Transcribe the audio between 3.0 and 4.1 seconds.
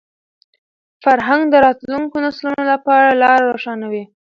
لاره روښانوي.